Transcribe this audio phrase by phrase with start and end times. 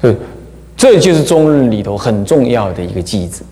[0.00, 0.16] 对
[0.76, 3.44] 这就是中日里头很重要的一个句子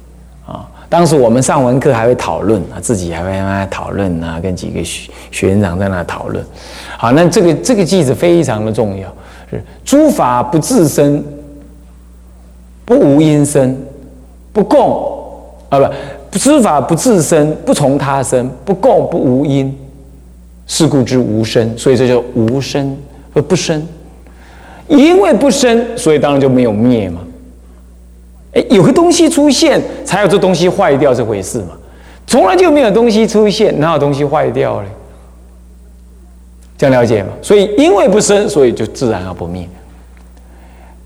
[0.47, 0.69] 啊。
[0.89, 6.45] 当时我们上完课还会讨论啊，自己还会在讨论啊，跟几个学学员长在那讨论。
[6.97, 9.13] 好，那这个这个句子非常的重要，
[9.51, 11.23] 是诸法不自生，
[12.85, 13.77] 不无因生，
[14.53, 15.21] 不共
[15.69, 15.81] 啊
[16.31, 19.77] 不，诸法不自生，不从他生，不共不无因，
[20.69, 21.77] 是故知无生。
[21.77, 22.97] 所以这叫无生
[23.35, 23.85] 而不生，
[24.89, 27.21] 因为不生，所以当然就没有灭嘛。
[28.55, 31.71] 哎，有个东西出现，才有这东西坏掉这回事嘛。
[32.27, 34.89] 从来就没有东西出现，哪有东西坏掉嘞？
[36.79, 37.31] 这样了解吗？
[37.41, 39.67] 所以因为不生，所以就自然而不灭。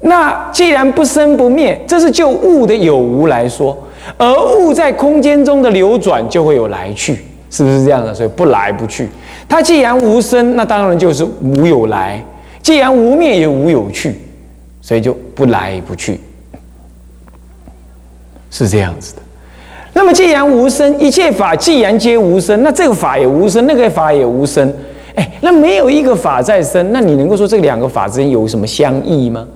[0.02, 3.76] 那既然不生不灭，这是就物的有无来说，
[4.16, 7.18] 而物在空间中的流转就会有来去，
[7.50, 8.14] 是不是这样的？
[8.14, 9.08] 所以不来不去。
[9.48, 12.18] 它既然无生，那当然就是无有来；
[12.62, 14.16] 既然无灭，也无有去，
[14.80, 16.20] 所以就不来不去。
[18.50, 19.22] 是这样子的。
[19.92, 24.72] 那么，既然无生，一切法既然皆无生，那这个法也无生，那个法也无生。
[25.14, 29.46] 哎，那没有一个法在生，那你能够说这两个法之间有什么相异吗？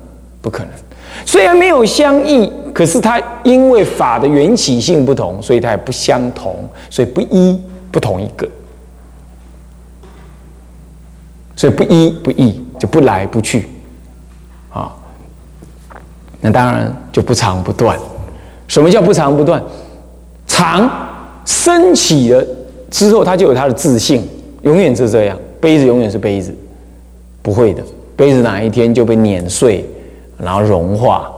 [0.43, 0.73] 不可能。
[1.25, 7.61] 虽然没有相异，可是它因为法的缘起性不同，所以它也不相同，所以不一
[7.93, 8.49] 不同一个。
[11.57, 13.69] 所以不一不异，就不来不去。
[14.73, 14.93] 啊，
[16.41, 17.99] 那当然就不长不断。
[18.67, 19.63] 什么叫不长不断？
[20.47, 20.91] 长
[21.45, 22.45] 升起了
[22.91, 24.29] 之后，它就有它的自信，
[24.63, 25.37] 永远是这样。
[25.61, 26.55] 杯子永远是杯子，
[27.43, 27.83] 不会的。
[28.17, 29.85] 杯子哪一天就被碾碎，
[30.39, 31.31] 然后融化，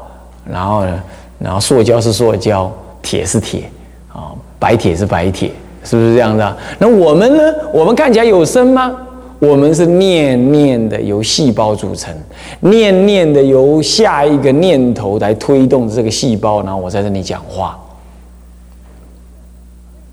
[0.45, 1.03] 然后呢，
[1.39, 3.71] 然后塑胶是塑胶，铁是铁，
[4.13, 5.51] 啊，白铁是白铁，
[5.85, 6.57] 是不是这样的？
[6.79, 7.43] 那我们呢？
[7.73, 8.95] 我们看起来有生吗？
[9.39, 12.15] 我们是念念的由细胞组成，
[12.61, 17.79] 念念的由下一个念头来推动这个细胞，然后我在这里讲话，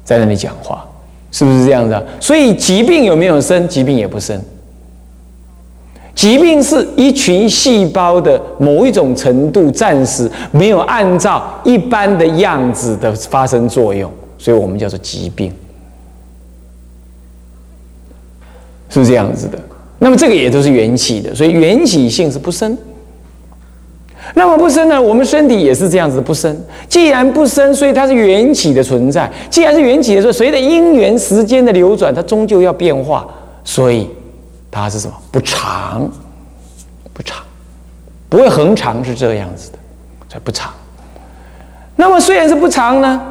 [0.04, 0.86] 在那里讲话，
[1.32, 2.06] 是不是这样的？
[2.20, 3.66] 所以疾病有没有生？
[3.68, 4.42] 疾病也不生。
[6.14, 15.52] 疾病是一群细胞的某一种程度暂时没有按照一般的样子的发生作用，所以我们叫做疾病。
[18.94, 19.58] 是这样子的，
[20.00, 22.78] 那么这个也都是缘起的，所以缘起性是不生。
[24.36, 25.02] 那么不生呢？
[25.02, 26.56] 我们身体也是这样子不生。
[26.88, 29.30] 既然不生，所以它是缘起的存在。
[29.50, 33.28] 既然是缘起的，时候随着因缘时间的流转，它终究要变化。
[33.64, 34.10] 所以
[34.72, 35.14] 它是什么？
[35.32, 36.10] 不长，
[37.14, 37.44] 不长，
[38.30, 39.78] 不会恒长，是这个样子的，
[40.30, 40.72] 所以不长。
[41.96, 43.22] 那么虽然是不长呢，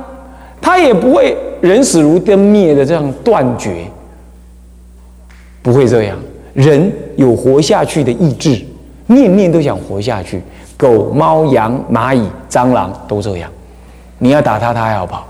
[0.61, 3.87] 它也不会人死如灯灭的这样断绝。
[5.63, 6.19] 不会这样，
[6.53, 8.61] 人有活下去的意志，
[9.07, 10.43] 念念都想活下去。
[10.77, 13.49] 狗、猫、羊、蚂蚁、蟑螂都这样，
[14.19, 15.25] 你要打它，它还要跑，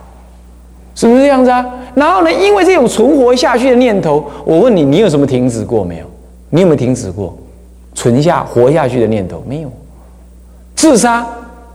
[0.95, 1.63] 是不是这样子啊？
[1.95, 6.07] 然后呢，因为这种存活下去的念头，我问你，你有什么停止过没有？
[6.49, 7.37] 你有没有停止过
[7.95, 9.43] 存下活下去的念头？
[9.47, 9.71] 没有。
[10.75, 11.27] 自杀，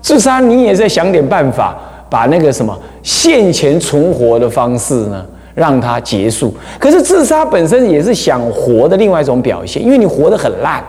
[0.01, 1.77] 自杀，你也在想点办法，
[2.09, 5.23] 把那个什么现前存活的方式呢？
[5.57, 6.53] 让它结束。
[6.77, 10.83] 可是自杀本身也是想活的另外一种表现，因为你活得很烂，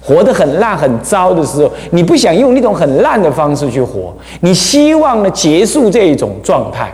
[0.00, 4.10] 活得很烂很糟的时候，你不想用那种很烂的方式去活，
[4.40, 6.90] 你希望呢结束这一种状态。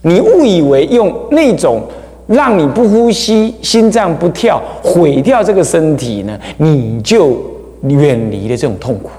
[0.00, 1.82] 你误以为用那种
[2.26, 7.36] 让你不呼吸、心脏不跳、毁掉这个身体呢，你就
[7.82, 9.10] 远离了这种痛苦。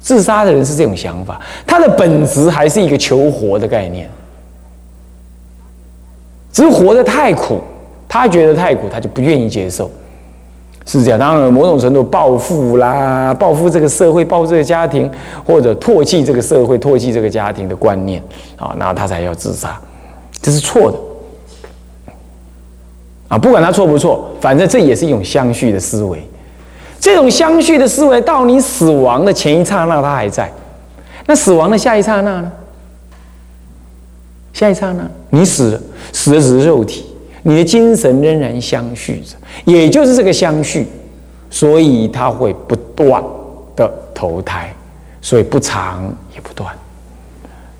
[0.00, 4.10] 自杀的人是这种想法，他的本质还是一个求活的概念。
[6.54, 7.60] 只是活得太苦，
[8.08, 9.90] 他觉得太苦，他就不愿意接受，
[10.86, 11.18] 是这样。
[11.18, 15.10] 当然，某种程度报复啦，报复这个社会，报复这个家庭，
[15.44, 18.22] 或者唾弃这个社会，唾弃这个家庭的观念
[18.56, 19.76] 啊，然后他才要自杀，
[20.40, 20.98] 这是错的。
[23.26, 26.22] 啊，不管他错不错，反正这也是一种相续的思维。
[27.00, 30.44] 这种相续的思维，到你死亡的前一刹那，他还在；
[31.26, 32.52] 那死亡的下一刹那呢？
[34.52, 35.80] 下一刹那，你死了，
[36.12, 37.04] 死的只是肉体，
[37.42, 40.86] 你的精神仍然相续着，也就是这个相续，
[41.50, 43.22] 所以它会不断
[43.76, 44.72] 的投胎，
[45.20, 46.02] 所以不长
[46.34, 46.72] 也不断，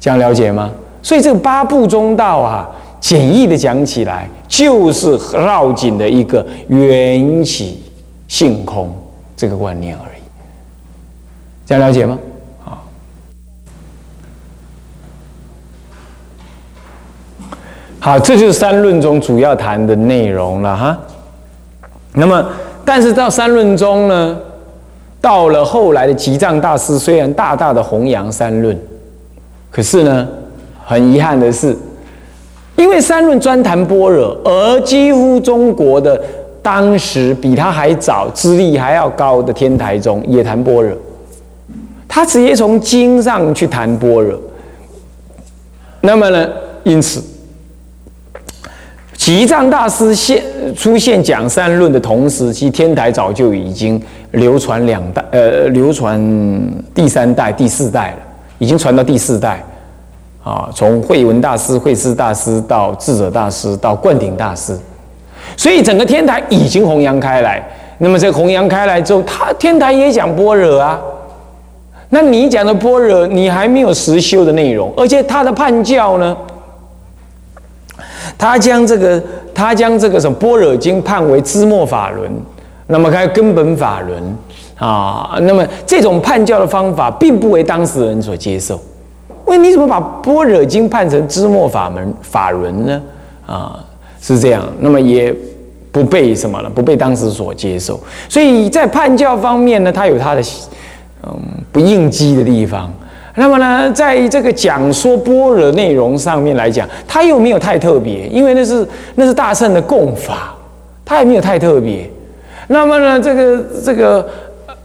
[0.00, 0.70] 这样了解吗？
[1.02, 7.82] 所以这个八部中道啊，简易的讲起来，就是绕紧的一个缘起
[8.26, 8.90] 性空
[9.36, 10.22] 这个观念而已，
[11.66, 12.18] 这样了解吗？
[18.04, 20.98] 好，这就是三论中主要谈的内容了哈。
[22.12, 22.46] 那么，
[22.84, 24.36] 但是到三论中呢，
[25.22, 28.78] 到了后来的吉藏大师，虽然大大的弘扬三论，
[29.70, 30.28] 可是呢，
[30.84, 31.74] 很遗憾的是，
[32.76, 36.20] 因为三论专谈般若，而几乎中国的
[36.60, 40.94] 当时比他还早、资历还要高的天台宗也谈般若，
[42.06, 44.38] 他直接从经上去谈般若。
[46.02, 46.46] 那么呢，
[46.82, 47.24] 因此。
[49.24, 50.44] 吉藏大师现
[50.76, 53.98] 出现讲三论的同时，其天台早就已经
[54.32, 56.20] 流传两代，呃，流传
[56.94, 58.16] 第三代、第四代了，
[58.58, 59.64] 已经传到第四代，
[60.42, 64.78] 啊，从慧文大师、慧思大师到智者大师到灌顶大师，
[65.56, 67.66] 所以整个天台已经弘扬开来。
[67.96, 71.00] 那么这弘扬开来之后，他天台也讲般若啊，
[72.10, 76.36] 那你讲的般若，你还没有实修的内容，而且他的判教呢？
[78.36, 79.22] 他将这个，
[79.54, 82.30] 他将这个什么《般若经》判为支末法轮，
[82.86, 84.22] 那么开根本法轮
[84.76, 88.80] 啊，那么这种判教的方法并不为当事人所接受。
[89.46, 93.02] 喂，你怎么把《般若经》判成支末法门法轮呢？
[93.46, 93.78] 啊，
[94.20, 95.34] 是这样，那么也
[95.92, 98.00] 不被什么了，不被当时所接受。
[98.28, 100.42] 所以在判教方面呢，他有他的
[101.22, 101.38] 嗯
[101.70, 102.92] 不应激的地方。
[103.36, 108.86] 那么呢，在这个讲说般若内容上面来讲，它又没有太特别，因为那是
[109.16, 110.54] 那是大圣的供法，
[111.04, 112.08] 它也没有太特别。
[112.68, 114.28] 那么呢，这个这个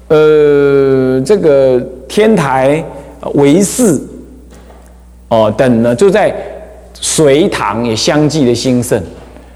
[0.08, 2.84] 呃，这个天台
[3.36, 4.00] 唯识
[5.28, 6.36] 哦等呢，就在
[6.94, 9.00] 隋唐也相继的兴盛。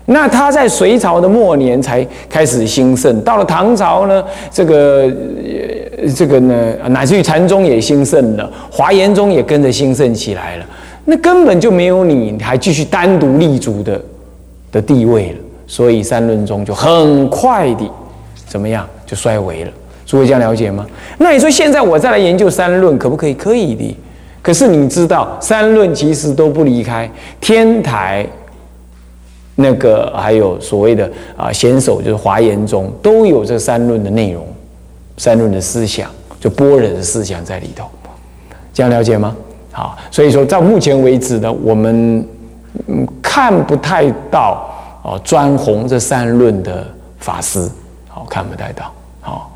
[0.06, 5.12] 那他在隋朝的末年才开始兴盛，到了唐朝呢，这个。
[6.18, 10.66] 这个呢，乃至于禅宗也兴盛了，华严宗也跟着兴盛起来了。
[11.06, 14.02] 那根本就没有你还继续单独立足的
[14.70, 17.90] 的地位了，所以三论宗就很快的
[18.46, 19.72] 怎么样就衰微了。
[20.06, 20.86] 诸位这样了解吗？
[21.18, 23.34] 那你说现在我再来研究三论可不可以？
[23.34, 23.98] 可以的。
[24.42, 27.10] 可是你知道三论其实都不离开
[27.40, 28.28] 天台
[29.56, 34.46] 那个，还有所谓的啊贤首，就是华严宗都有这三论的内容。
[35.16, 36.10] 三论的思想，
[36.40, 37.86] 就般若的思想在里头，
[38.74, 39.36] 这样了解吗？
[39.72, 42.28] 好，所以说到目前为止呢，我们
[42.88, 44.68] 嗯看不太到
[45.04, 46.84] 哦专弘这三论的
[47.20, 47.70] 法师，
[48.08, 48.92] 好看不太到，
[49.22, 49.52] 好，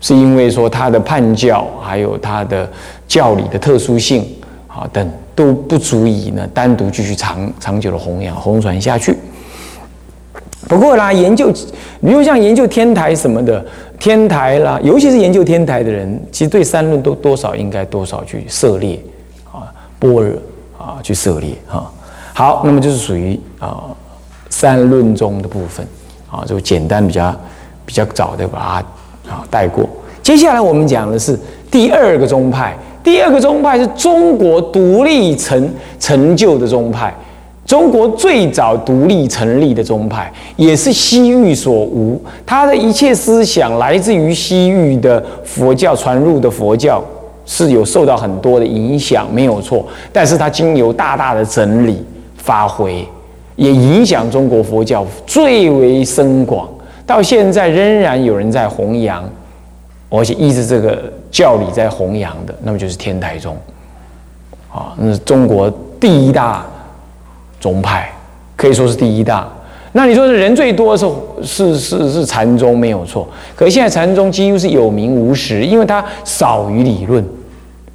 [0.00, 2.68] 是因为说他的判教还有他的
[3.06, 4.26] 教理的特殊性，
[4.66, 5.08] 好等
[5.38, 9.16] 都不足以呢单独继续长长久的弘扬弘传下去。
[10.66, 11.52] 不过啦，研究，
[12.02, 13.64] 比如像研究天台什么的，
[14.00, 19.00] 天台啦，尤其是研究天台的人，其实对三论都多少应该多少去涉猎
[19.44, 19.70] 啊，
[20.00, 20.24] 般若
[20.76, 21.88] 啊，去涉猎哈。
[22.34, 23.84] 好，那么就是属于啊
[24.50, 25.86] 三论中的部分
[26.28, 27.32] 啊，就简单比较
[27.86, 28.82] 比较早的把
[29.24, 29.88] 它啊带过。
[30.20, 31.38] 接下来我们讲的是
[31.70, 32.76] 第二个宗派，
[33.08, 37.10] 第二个宗派是中国独立成成就的宗派。
[37.64, 42.20] 中国最早独立成立的宗派，也是西域所无。
[42.44, 47.02] 他的一切思想来自于西域的佛教传入的佛教，
[47.46, 49.86] 是有受到很多的影响，没有错。
[50.12, 52.04] 但是它经由大大的整理
[52.36, 53.02] 发挥，
[53.56, 56.68] 也影响中国佛教最为深广。
[57.06, 59.24] 到现在仍然有人在弘扬，
[60.10, 63.56] 而且依着这个教理在弘扬的，那么就是天台宗。
[64.72, 66.64] 啊，那是中国第一大。
[67.60, 68.08] 宗派
[68.54, 69.44] 可以说是第一大，
[69.90, 77.26] 那你说是人最多的时候是是是禅宗没有错，可是现在禅宗几乎是有名无实，因为它少于理论，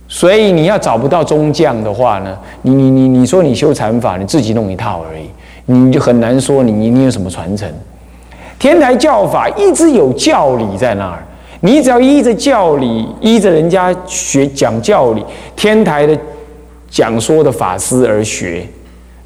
[0.09, 5.29] 所以你要找不到宗将的话呢，你你你你说你修禅法，你自己弄一套而已，
[5.65, 7.71] 你就很难说你你有什么传承。
[8.59, 11.25] 天台教法一直有教理在那儿，
[11.65, 15.23] 你只要依着教理，依着人家学讲教理，
[15.55, 16.17] 天台的
[16.89, 18.67] 讲说的法师而学。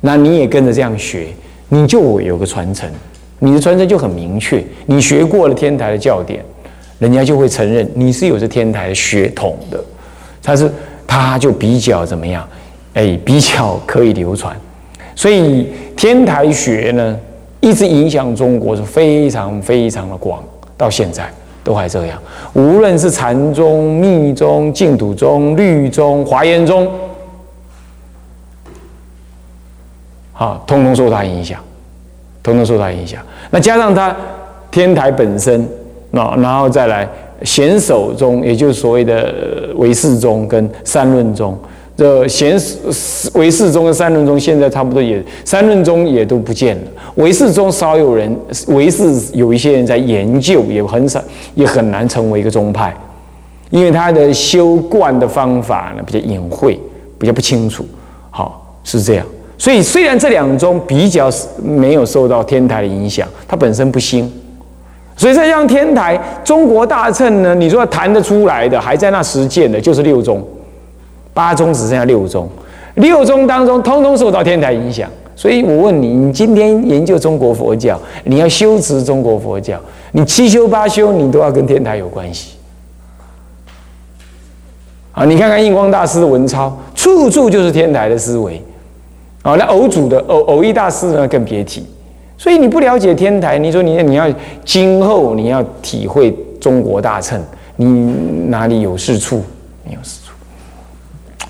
[0.02, 1.30] 那你也跟着这样学，
[1.70, 2.88] 你就有个传承，
[3.40, 4.64] 你的传承就很明确。
[4.86, 6.46] 你学过了天台的教典，
[7.00, 9.84] 人家就会承认你是有着天台血统的，
[10.44, 10.72] 他是
[11.08, 12.48] 他就比较怎么样？
[12.94, 14.56] 哎，比较可以流传。
[15.16, 17.20] 所以天台学呢，
[17.62, 20.44] 一直影响中国是非常非常的广，
[20.78, 21.28] 到现在
[21.68, 22.18] 都还这样。
[22.54, 26.90] 无论是禅宗、密宗、净土宗、律宗、华严宗。
[30.32, 31.60] 啊，通通受他影响，
[32.42, 33.22] 通通受他影响。
[33.50, 34.16] 那加上他
[34.72, 35.68] 天台本身，
[36.12, 37.06] 那然后再来
[37.44, 41.60] 显首宗，也就是所谓的唯识宗跟三论宗。
[41.98, 42.56] 这贤
[43.34, 46.84] 唯识宗跟三论宗现在差不多也，三论宗也都不见了。
[47.16, 48.34] 唯识宗少有人，
[48.68, 51.20] 唯识有一些人在研究，也很少，
[51.56, 52.96] 也很难成为一个宗派。
[53.72, 56.80] 因为他的修观的方法呢比较隐晦，
[57.18, 57.84] 比较不清楚。
[58.30, 59.26] 好，是这样。
[59.58, 61.32] 所以虽然这两宗比较
[61.64, 64.32] 没有受到天台的影响，它本身不兴。
[65.16, 70.46] 所以再像天台中国大乘呢，你说谈得出来的，还在那实践的，就是六宗，
[71.38, 72.50] 八宗只剩下六宗。
[72.96, 75.08] 六宗当中，通通受到天台影响。
[75.36, 79.80] 所以我问你，你今天研究中国佛教，你要修持中国佛教，
[80.14, 82.56] 你七修八修，你都要跟天台有关系。
[85.12, 88.60] 啊，你看看印光大师的文钞，处处就是天台的思维。
[89.44, 91.86] 啊，那偶主的偶偶一大师呢，更别提。
[92.36, 94.28] 所以你不了解天台，你说你你要
[94.66, 97.40] 今后你要体会中国大乘，
[97.76, 97.86] 你
[98.48, 99.44] 哪里有是处？
[99.86, 100.17] 没有是。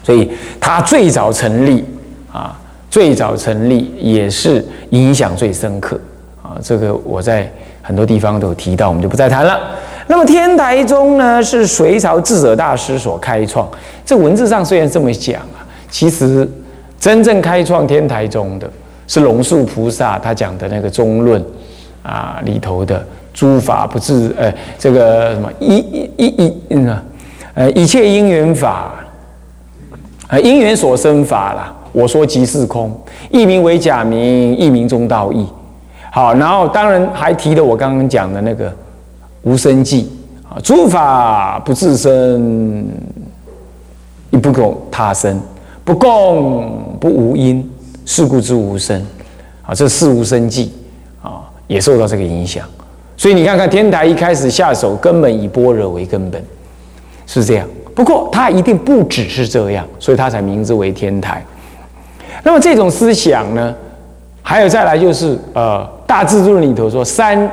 [0.07, 1.83] 所以他最早成立
[2.31, 2.57] 啊，
[2.89, 5.99] 最早成立也是影响最深刻
[6.41, 6.55] 啊。
[6.63, 9.59] 这个我在很多地方都有提到，我们就不再谈了。
[10.07, 13.69] 那么天台宗呢，是隋朝智者大师所开创。
[14.05, 15.59] 这文字上虽然这么讲啊，
[15.91, 16.49] 其实
[16.97, 18.71] 真正开创天台宗的。
[19.09, 21.43] 是龙树菩萨他讲的那个中论
[22.01, 26.97] 啊里头的诸法不自呃这个什么一一一一嗯
[27.55, 28.95] 呃一切因缘法
[30.27, 32.91] 啊因缘所生法啦，我说即是空，
[33.29, 35.45] 一名为假名，一名中道义。
[36.11, 38.73] 好，然后当然还提了我刚刚讲的那个
[39.43, 40.11] 无生计
[40.49, 42.85] 啊，诸法不自生，
[44.31, 45.39] 亦不共他生，
[45.83, 47.67] 不共不无因。
[48.09, 49.05] 是故之无生，
[49.63, 50.71] 啊，这是无生计，
[51.21, 52.65] 啊，也受到这个影响。
[53.17, 56.41] 所以你看看天台一开始下手，根本以般若为根本，
[57.25, 57.67] 是这样。
[57.97, 61.43] 不过它一定不只是这样，所以它才名字为天台。
[62.43, 63.73] 那么这种思想呢，
[64.43, 67.49] 还有再来就是呃，《大智度论》里头说三，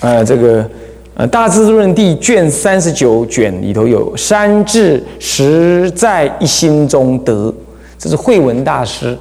[0.00, 0.66] 呃，这个
[1.14, 7.52] 呃，《大智度论》第卷三十九卷里头有三智实在一心中得。
[7.98, 9.16] 这是慧文大师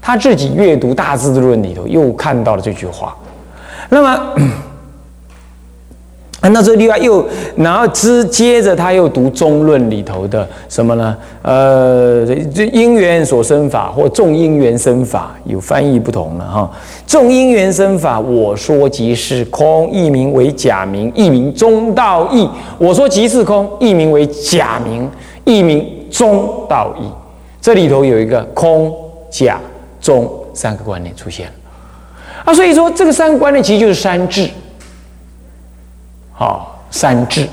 [0.00, 3.16] 他自己阅读《大智度论》里头又看到了这句话。
[3.88, 4.34] 那么，
[6.42, 7.22] 那这另外又
[7.54, 11.14] 然后之接着他又读《中论》里头的什么呢？
[11.42, 16.70] 呃，这因缘所生法或众因缘生法有翻译不同了哈。
[17.06, 22.48] 众因缘生法，我说即是空，译名为假名，译名中道义。
[22.78, 25.06] 我说即是空，译名为假名，
[25.44, 27.04] 译名中道义。
[27.60, 28.90] 这里头有一个空、
[29.28, 29.60] 假、
[30.00, 31.52] 中三个观念出现了
[32.46, 34.48] 啊，所以说这个三个观念其实就是三智，
[36.40, 37.46] 好，三智，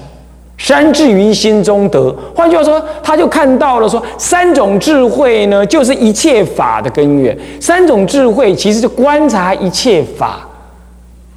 [0.58, 2.10] 三智于心中得。
[2.34, 7.38] 换句话说，他就看到了说，三种智慧呢，就是一切法的根源。
[7.60, 10.48] 三种智慧其实就观察一切法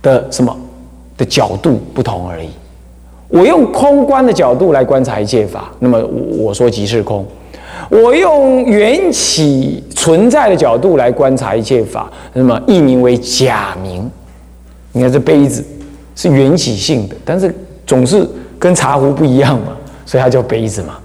[0.01, 0.57] 的什么
[1.19, 2.49] 的角度不同而已。
[3.27, 6.01] 我用空观的角度来观察一切法，那么
[6.39, 7.27] 我说即是空。
[7.89, 14.09] 我用缘起存在的角度来观察一切法，那么译名为假名。
[14.93, 15.65] 你看这杯子
[16.21, 17.55] 是缘起性的，但是
[17.87, 19.75] 总是跟茶壶不一样嘛，
[20.05, 20.99] 所以它叫杯子嘛，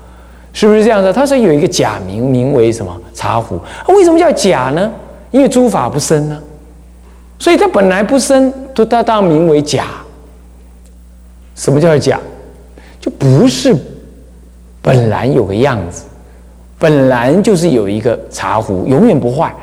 [0.52, 1.14] 是不是这样的？
[1.14, 3.58] 它是有一个假名，名为什么茶壶？
[3.88, 4.92] 为什么叫假呢？
[5.32, 6.38] 因为诸法不生呢，
[7.40, 9.86] 所以它本来不生，都它当名为假。
[11.56, 12.20] 什么叫假？
[13.00, 13.74] 就不是
[14.82, 16.04] 本来有个样子。
[16.78, 19.56] 本来就是有一个茶壶，永远不坏。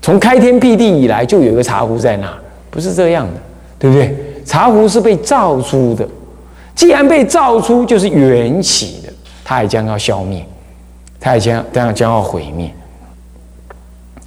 [0.00, 2.32] 从开天辟地以来，就有一个茶壶在那，
[2.70, 3.40] 不是这样的，
[3.78, 4.16] 对不对？
[4.44, 6.08] 茶壶是被造出的，
[6.74, 9.12] 既然被造出，就是缘起的，
[9.44, 10.44] 它也将要消灭，
[11.20, 12.72] 它也将将将要毁灭，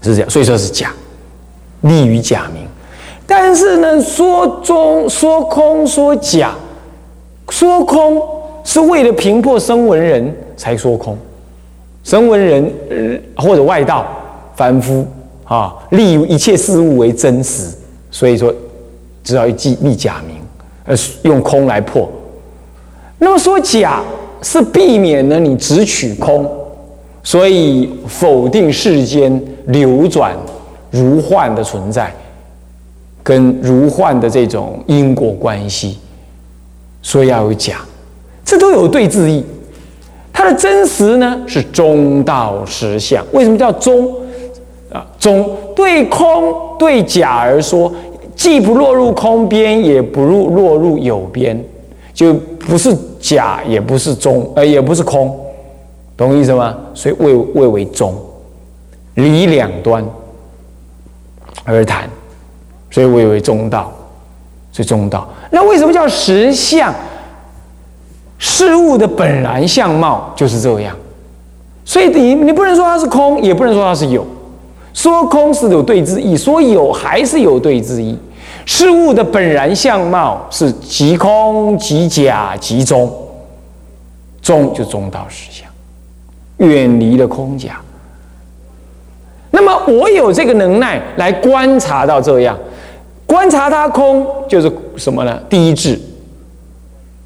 [0.02, 0.30] 是这样。
[0.30, 0.94] 所以说是假，
[1.82, 2.64] 立于假名。
[3.26, 6.54] 但是呢，说中说空说假，
[7.50, 8.22] 说空
[8.64, 10.34] 是为了平破声闻人。
[10.58, 11.18] 才说空，
[12.04, 12.72] 声闻人
[13.36, 14.06] 或者外道
[14.56, 15.04] 凡夫
[15.44, 17.76] 啊，立一切事物为真实，
[18.12, 18.54] 所以说
[19.24, 20.38] 只要一记立假名，
[20.86, 22.10] 呃用空来破。
[23.20, 24.02] 那么说假
[24.42, 26.50] 是避免了你只取空，
[27.24, 30.36] 所以否定世间流转
[30.90, 32.12] 如幻的存在，
[33.22, 36.00] 跟如幻的这种因果关系，
[37.02, 37.82] 所以要有假，
[38.44, 39.46] 这都有对字义。
[40.34, 44.16] 它的真实呢是中道实相，为什么叫中？
[44.92, 47.90] 啊，中对空对假而说，
[48.42, 51.64] 既不落入空边，也不入落入有边，
[52.12, 55.40] 就不是假，也不是中，呃，也不是空，
[56.18, 56.76] 懂意思吗？
[56.96, 58.16] 所以谓谓为中，
[59.14, 60.04] 离两端
[61.64, 62.10] 而谈，
[62.90, 63.94] 所以谓为中道，
[64.72, 65.30] 所以中道。
[65.52, 66.92] 那为什么叫实相？
[68.40, 70.98] 事物的本然相貌就是这样，
[71.86, 74.26] 所以你你不能说它是空，也不能说它是有。
[74.96, 78.18] 说空是有对之意，说有还是有对之意。
[78.66, 83.12] 事物的本然相貌是即空即假即中，
[84.42, 85.68] 中就中道实相，
[86.58, 87.82] 远离了空假。
[89.50, 92.58] 那么我有这个能耐来观察到这样，
[93.26, 95.40] 观察它空就是什么呢？
[95.50, 96.00] 第一智，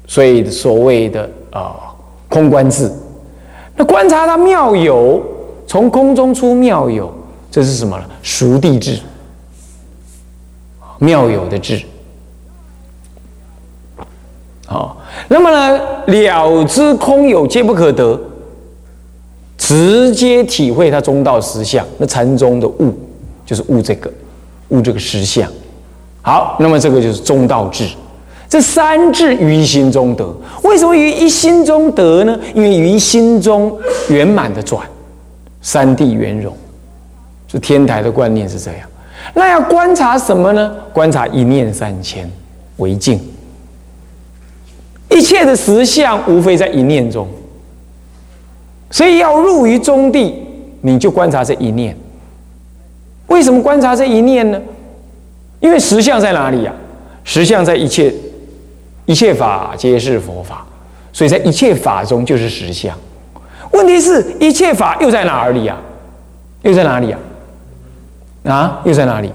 [0.06, 1.76] 所以所谓的啊
[2.28, 2.90] 空观智。
[3.76, 5.22] 那观察它妙有，
[5.66, 7.12] 从空中出妙有，
[7.50, 8.04] 这是什么呢？
[8.22, 8.98] 熟地智。
[10.98, 11.82] 妙有的智，
[14.66, 14.96] 好，
[15.28, 18.18] 那么呢，了知空有皆不可得，
[19.58, 21.86] 直接体会它中道实相。
[21.98, 22.92] 那禅宗的悟，
[23.44, 24.10] 就是悟这个，
[24.68, 25.50] 悟这个实相。
[26.22, 27.88] 好，那么这个就是中道智。
[28.48, 32.38] 这三智于心中得，为什么于一心中得呢？
[32.54, 33.76] 因为于心中
[34.08, 34.86] 圆满的转，
[35.60, 36.56] 三地圆融，
[37.48, 38.80] 是天台的观念是这样。
[39.34, 40.74] 那要观察什么呢？
[40.92, 42.30] 观察一念三千
[42.76, 43.20] 为净，
[45.10, 47.28] 一切的实相无非在一念中，
[48.90, 50.34] 所以要入于中地，
[50.80, 51.96] 你就观察这一念。
[53.26, 54.60] 为什么观察这一念呢？
[55.60, 56.72] 因为实相在哪里呀？
[57.24, 58.14] 实相在一切，
[59.04, 60.64] 一切法皆是佛法，
[61.12, 62.96] 所以在一切法中就是实相。
[63.72, 65.76] 问题是一切法又在哪里呀？
[66.62, 67.18] 又在哪里呀？
[68.46, 69.30] 啊又在哪里？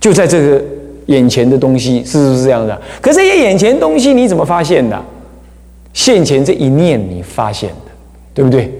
[0.00, 0.62] 就在这个
[1.06, 2.78] 眼前的东西，是不是这样的？
[3.00, 5.00] 可这些眼前东西你怎么发现的？
[5.92, 7.92] 现前这一念你发现的，
[8.34, 8.72] 对不对？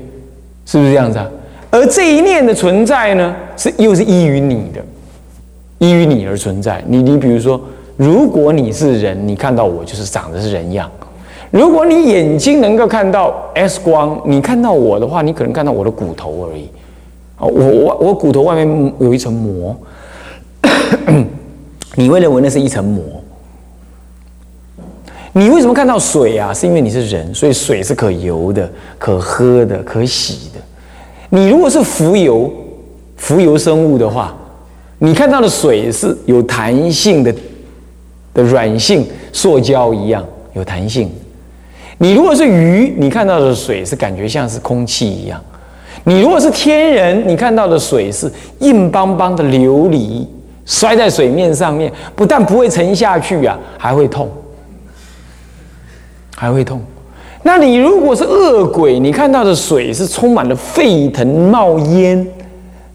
[0.66, 1.30] 是不是这样子啊？
[1.71, 4.80] 而这一念的存在呢，是又是依于你的，
[5.78, 6.83] 依于你而存在。
[6.87, 7.61] 你你比如说，
[7.97, 10.88] 如果你是人，你看到我就是长得是人样；
[11.50, 16.69] 如果你眼睛能够看到 X 光，你看到我的话，你可能看到我的骨头而已。
[17.45, 19.76] 我我我骨头外面有一层膜，
[21.95, 23.02] 你会认为那是一层膜。
[25.33, 26.54] 你为什么看到水啊？
[26.54, 30.61] 是因为你是人，所以水是可游的、可喝的、可洗的。
[31.28, 32.52] 你如果是浮游、
[33.17, 34.33] 浮游生物的话，
[34.99, 37.35] 你看到的水是有弹性的
[38.33, 41.11] 的软性塑胶一样有弹性。
[41.99, 45.43] 你如果是鱼，你看到的水是感觉像是空气一样。
[46.04, 50.26] 你如果是天人，你看到的水是硬邦邦的琉璃，
[50.67, 54.30] 摔在水面上面，不但不会沉下去啊，还会痛，
[56.36, 56.82] 还会痛。
[57.43, 62.26] 那你如果是恶鬼，你看到的水是充满了沸腾冒烟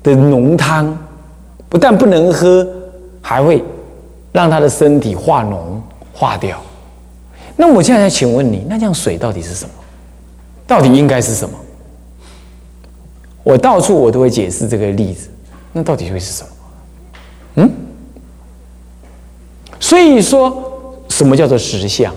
[0.04, 0.96] 的浓汤，
[1.68, 2.68] 不但不能喝，
[3.22, 3.64] 还会
[4.32, 5.58] 让他的身体化脓
[6.14, 6.60] 化掉。
[7.56, 9.72] 那我现在想请问你，那这样水到底是什么？
[10.68, 11.56] 到底应该是什么？
[13.44, 15.30] 我到处我都会解释这个例子，
[15.74, 16.50] 那到底会是什么？
[17.56, 17.72] 嗯，
[19.80, 22.14] 所以说什么叫做实相？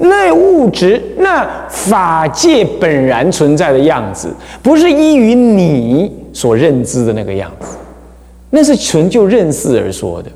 [0.00, 7.76] 那物质、那法界本然存在的样子，不是依于你所认知的那个样子，
[8.50, 10.30] 那是纯就认识而说的。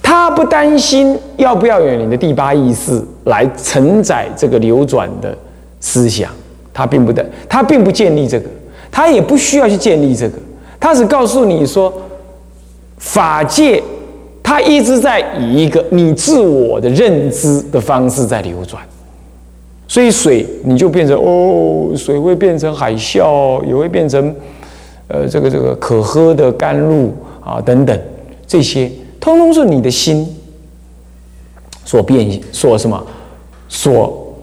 [0.00, 5.36] 他不担心要不要有你的第八意识来承载这个流转的
[5.80, 6.30] 思想，
[6.78, 8.46] 他并不的，他并不建立这个。
[8.90, 10.38] 他也不需要去建立这个，
[10.78, 11.92] 他只告诉你说，
[12.96, 13.82] 法界
[14.42, 18.82] 它一直在以一个你自我的认知的方式在流转，
[19.86, 24.34] 所以水你就变成哦，水会变成海啸，也会变成
[25.08, 27.12] 呃这个这个可喝的甘露
[27.44, 28.00] 啊等等，
[28.46, 30.26] 这些通通是你的心
[31.84, 33.06] 所变所什么
[33.68, 34.34] 所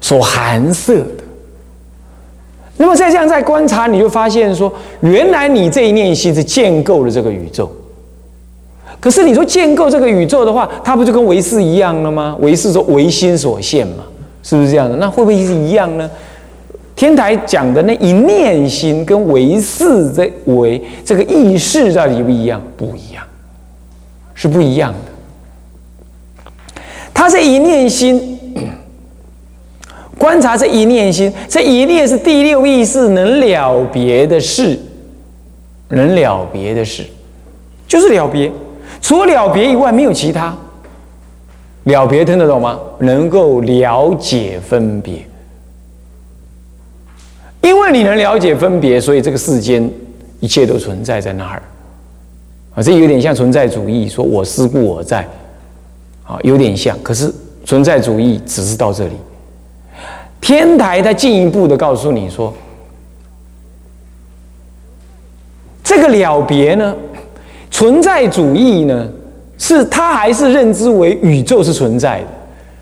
[0.00, 1.02] 所含摄。
[2.78, 7.70] 那么再这样再观察，你就发现说，原来你这一念心是建构了这个宇宙。
[9.00, 12.36] 可是你说建构这个宇宙的话，它不就跟唯识一样了吗？
[12.40, 14.04] 唯识说唯心所现嘛，
[14.42, 14.96] 是不是这样的？
[14.96, 16.10] 那会不会是一样呢？
[16.94, 22.60] 天台讲的那一念心跟唯识这唯这个意识到底不一样？
[22.76, 23.22] 不一样，
[24.34, 26.80] 是不一样的。
[27.14, 28.38] 它这一念心。
[30.26, 34.76] 观察这一念心，这一念是第六意识能了别的事，
[35.90, 37.04] 能了别的事，
[37.86, 38.50] 就是了别，
[39.00, 40.52] 除了了别以外没有其他。
[41.84, 42.76] 了别听得懂吗？
[42.98, 45.24] 能够了解分别，
[47.62, 49.88] 因为你能了解分别，所以这个世间
[50.40, 51.62] 一切都存在在那儿。
[52.74, 55.20] 啊，这有点像存在主义，说我思故我在，
[56.24, 57.32] 啊，有点像，可是
[57.64, 59.14] 存在主义只是到这里。
[60.46, 62.54] 天台他进一步的告诉你说，
[65.82, 66.94] 这个了别呢，
[67.68, 69.08] 存在主义呢，
[69.58, 72.26] 是它还是认知为宇宙是存在的，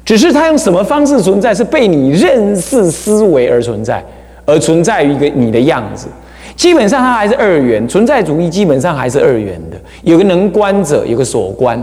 [0.05, 4.05] 只是它用什么方式存在，是被你认识思维而存在，
[4.44, 6.09] 而存在于一个你的样子。
[6.55, 11.83] 基本上它还是二元，存在主义基本上还是二元的，有个能观者，有个所观。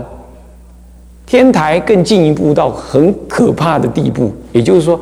[1.26, 5.00] 天台更进一步到很可怕的地步，也就是说，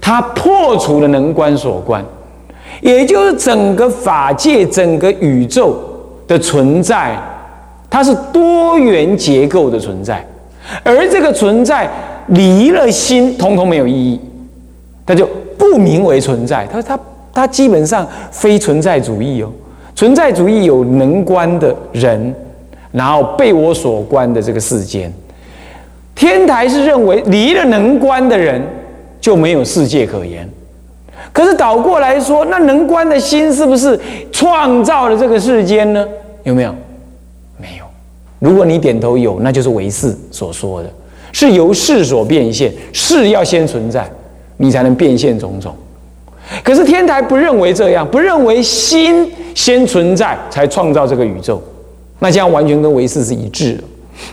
[0.00, 2.04] 它破除了能观所观，
[2.80, 5.78] 也就是整个法界、整个宇宙
[6.26, 7.16] 的存在，
[7.88, 10.26] 它是多元结构的存在，
[10.82, 11.88] 而这个存在
[12.28, 14.20] 离了心，通通没有意义，
[15.04, 16.66] 它就不名为存在。
[16.66, 16.98] 他说它。
[17.32, 19.48] 它基本上非存在主义哦，
[19.94, 22.34] 存在主义有能观的人，
[22.90, 25.10] 然后被我所观的这个世间，
[26.12, 28.60] 天台是认为离了能观的人
[29.20, 30.48] 就没有世界可言。
[31.32, 33.98] 可是倒过来说，那能观的心是不是
[34.32, 36.06] 创造了这个世间呢？
[36.44, 36.74] 有没有？
[37.58, 37.84] 没有。
[38.38, 40.90] 如果你点头有，那就是唯识所说的，
[41.32, 44.10] 是由事所变现，事要先存在，
[44.56, 45.74] 你才能变现种种。
[46.64, 51.62] 可是天台不认为这样，不认为心先存在才创造这个宇宙，
[52.18, 53.84] 那这样完全跟唯识是一致的。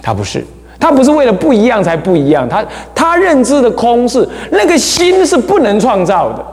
[0.02, 0.44] 他不是，
[0.80, 2.64] 他不是为了不一样才不一样，他
[2.94, 6.46] 他认知的空是那个心是不能创造的，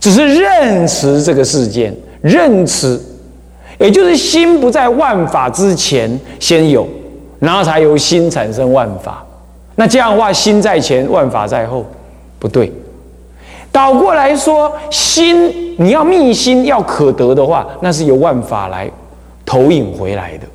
[0.00, 3.00] 只是认识这个世间，认识，
[3.78, 6.86] 也就是心不在万法之前先有，
[7.38, 9.24] 然后才由心产生万法。
[9.76, 11.86] 那这样的话，心在前，万法在后，
[12.38, 12.70] 不对。
[13.72, 18.90] 倒过来说，心你要密心要可得的话，那是由万法来
[19.46, 20.46] 投影回来的。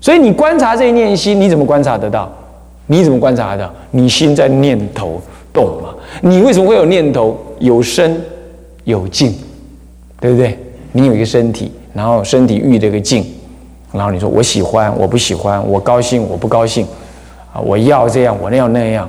[0.00, 2.30] 所以你观察这一念心，你怎么观察得到？
[2.86, 3.72] 你怎么观察得到？
[3.90, 5.20] 你心在念头
[5.52, 5.94] 动嘛？
[6.22, 7.36] 你为什么会有念头？
[7.58, 8.16] 有生
[8.84, 9.34] 有静，
[10.20, 10.58] 对不对？
[10.92, 13.26] 你有一个身体，然后身体遇这个静，
[13.92, 16.86] 然后你说我喜欢，我不喜欢，我高兴，我不高兴，
[17.52, 19.08] 啊，我要这样，我那要那样，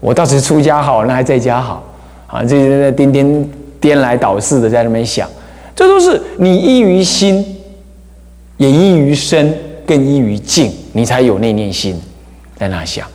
[0.00, 1.84] 我倒是出家好，那还在家好。
[2.26, 5.28] 啊，这些在颠颠颠来倒似的在那边想，
[5.74, 7.44] 这都是你依于心，
[8.58, 9.56] 也依于身，
[9.88, 11.98] 更依于静，你才有那念心
[12.58, 13.06] 在那想。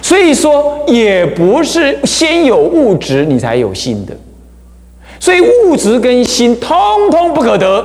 [0.00, 4.16] 所以说，也不是先有物质你才有心的，
[5.20, 6.74] 所以物质跟心通
[7.10, 7.84] 通不可得，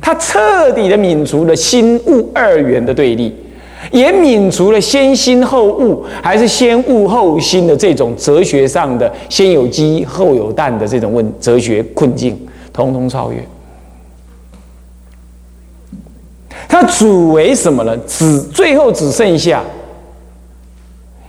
[0.00, 3.34] 它彻底的泯除了心物二元的对立。
[3.90, 12.38] 也泯除了先心后物，还是先物后心的这种哲学上的先有鸡后有蛋的这种问哲学困境，
[12.74, 13.38] 通通超越。
[16.70, 17.94] 它主为什么呢？
[18.06, 19.60] 只最后只剩下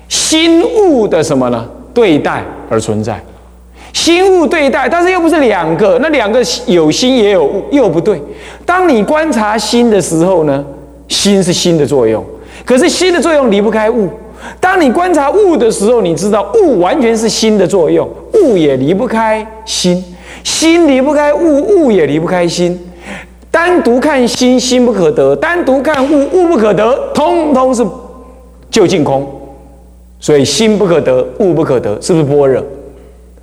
[0.07, 1.67] 心物的什么呢？
[1.93, 3.19] 对待而存在，
[3.91, 8.21] 心物对待，但是又不是两个，那两个有心也有物，又不对。
[8.65, 10.63] 当你观察心的时候呢，
[11.07, 12.23] 心是心的作用。
[12.63, 14.07] 可是心的作用离不开物。
[14.59, 20.03] 当你观察物的时候，你知道物完全是心的作用，物也离不开心，
[20.43, 22.79] 心离不开物，物也离不开心。
[23.51, 27.11] 单独看心，心不可得；单独看物，物不可得。
[27.13, 27.85] 通通是
[28.69, 29.29] 就近空，
[30.19, 32.63] 所以心不可得，物不可得，是不是般若？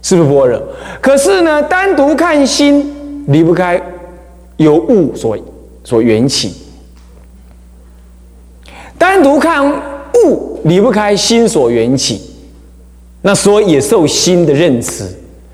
[0.00, 0.62] 是不是般若？
[1.02, 3.80] 可是呢，单独看心，离不开
[4.56, 5.36] 由物所
[5.84, 6.54] 所缘起。
[8.96, 9.70] 单独看
[10.24, 12.20] 物离不开心所缘起，
[13.22, 15.04] 那所以也受心的认识，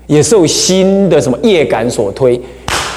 [0.07, 2.41] 也受心的什么业感所推，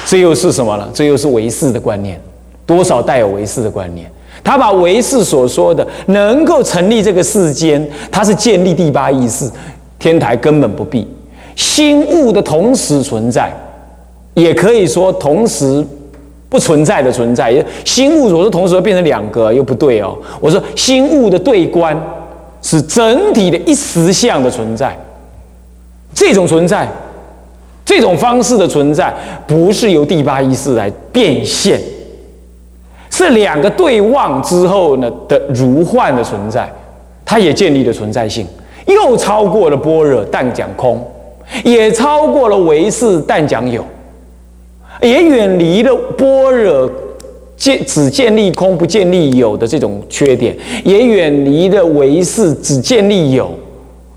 [0.09, 0.89] 这又是什么呢？
[0.91, 2.19] 这又是唯识的观念，
[2.65, 4.09] 多少带有唯识的观念。
[4.43, 9.47] 他把唯识所说的能够成立这个世间，他是建立第八意识，
[9.99, 11.07] 天台根本不必
[11.55, 13.55] 心物的同时存在，
[14.33, 15.85] 也可以说同时。
[16.49, 20.17] 不存在的存在，心物我说同时变成两个又不对哦。
[20.39, 21.95] 我说心物的对观
[22.63, 24.97] 是整体的一实相的存在，
[26.11, 26.89] 这种存在，
[27.89, 29.11] 这种方式的存在，
[29.47, 31.81] 不是由第八意识来变现，
[33.09, 36.71] 是两个对望之后呢的如幻的存在，
[37.25, 38.45] 它也建立了存在性，
[38.85, 41.03] 又超过了般若但讲空，
[41.63, 43.83] 也超过了唯识但讲有。
[45.01, 46.87] 也远离了般若
[47.57, 53.49] 建只建立空不建立有的这种缺点，也远离了唯识只建立有，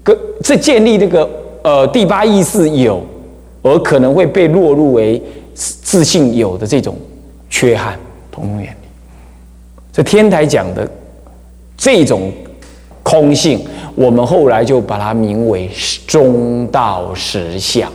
[0.05, 1.27] 跟这建立这个
[1.63, 3.01] 呃第八意识有，
[3.63, 5.23] 而可能会被落入为
[5.55, 6.97] 自信有的这种
[7.49, 7.99] 缺憾，
[8.31, 8.89] 通通远离。
[9.93, 10.89] 这天台讲的
[11.77, 12.33] 这种
[13.03, 15.71] 空性，我们后来就把它名为
[16.07, 17.91] 中道实相。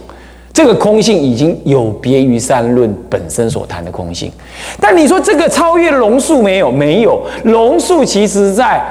[0.54, 4.32] 这个空性已经有别于三论本身所谈的空性。
[4.80, 6.72] 但你说这个超越龙树没有？
[6.72, 7.24] 没有。
[7.44, 8.84] 龙树其实在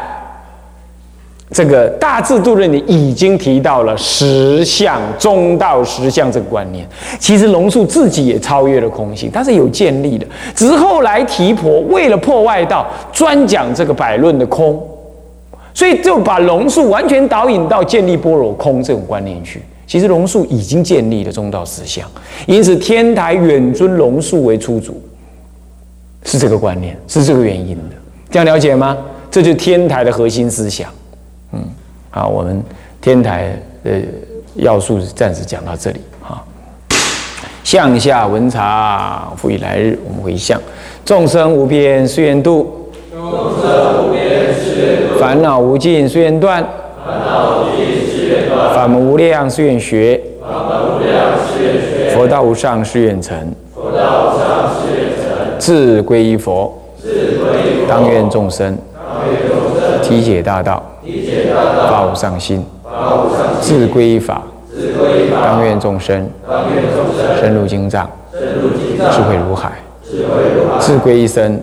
[1.53, 6.87] 这个大制度论里已经提到了实相中道实相这个观念。
[7.21, 10.27] 其实龙树自己也超越了空性，他是有建立的。
[10.55, 14.81] 只是后来提婆为了破外道，专讲这个百论的空。
[15.73, 19.63] 所以就把龙树完全导引到建立般若空这种观念去。
[19.87, 22.11] 其实龙树已经建立了中道实相，
[22.47, 25.01] 因此天台远尊龙树为初祖，
[26.25, 27.95] 是这个观念，是这个原因的。
[28.31, 28.97] 这样了解吗？
[29.31, 30.91] 这就是天台的核心思想。
[32.17, 32.63] 嗯，好，我们
[33.01, 33.53] 天台
[33.85, 33.91] 的
[34.55, 36.01] 要素暂时讲到这里。
[36.27, 36.43] 啊，
[37.63, 40.59] 向下文长，复以来日，我们回向
[41.05, 42.91] 众生无边誓愿度。
[43.13, 43.21] 众
[43.61, 46.67] 生无边誓愿度烦恼无尽誓愿断。
[47.05, 48.75] 烦恼无尽誓愿断。
[48.75, 50.19] 法门无量誓愿学。
[50.41, 52.17] 法门无量誓愿学。
[52.17, 53.37] 佛道无上誓愿成。
[53.75, 55.59] 佛道无上誓愿成。
[55.59, 56.73] 自归依佛。
[56.99, 57.87] 自归依佛。
[57.87, 58.77] 当愿众生。
[58.95, 60.03] 当愿众生。
[60.03, 60.83] 体解大道。
[61.07, 61.89] 体解大道。
[61.91, 62.65] 发无上心。
[63.61, 64.43] 自归依法。
[65.43, 66.29] 当愿众生。
[67.41, 68.09] 深入经藏。
[68.33, 69.73] 智慧如海。
[70.79, 71.61] 自归一生，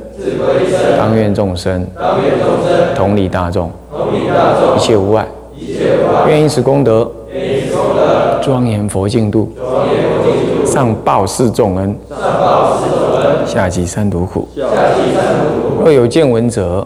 [0.98, 1.88] 当愿众生，
[2.94, 3.72] 同理大众，
[4.76, 5.26] 一切无碍，
[6.28, 7.10] 愿以此功德，
[8.42, 9.50] 庄严佛净土，
[10.66, 11.96] 上报四众恩，
[13.46, 14.46] 下济三途苦。
[15.80, 16.86] 若有见闻者，